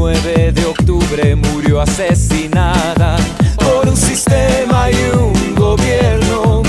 [0.00, 3.18] 19 de octubre murió asesinada
[3.56, 6.62] por un sistema y un gobierno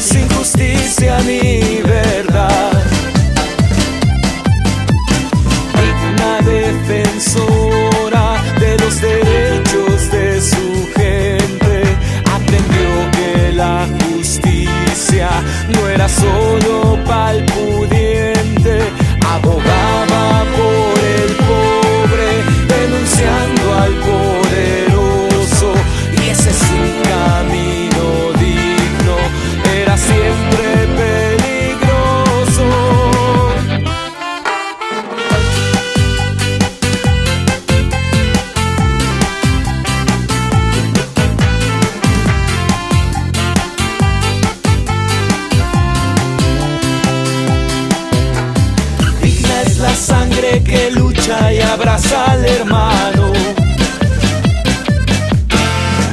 [0.00, 2.72] sin justicia ni verdad.
[5.76, 11.82] digna defensora de los derechos de su gente,
[12.32, 15.28] aprendió que la justicia
[15.74, 17.44] no era solo pa'l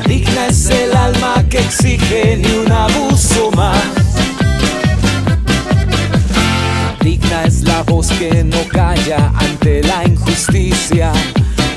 [0.05, 3.83] Digna es el alma que exige ni un abuso más.
[7.01, 11.11] Digna es la voz que no calla ante la injusticia.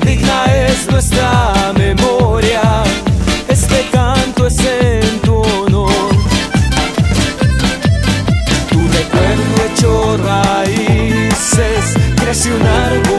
[0.07, 2.85] Digna es nuestra memoria.
[3.49, 6.11] Este canto es en tu honor.
[8.71, 13.10] Tu recuerdo hecho raíces, crece un árbol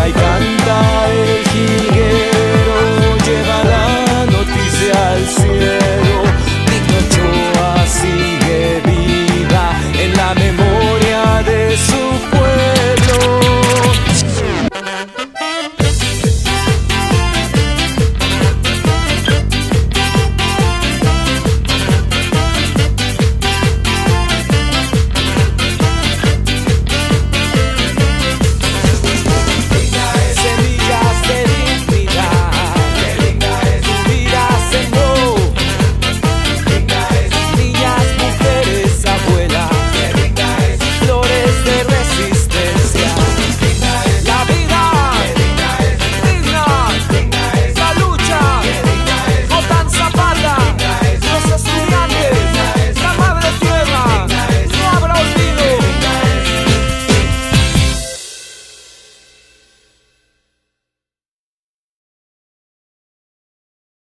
[0.00, 0.59] 太近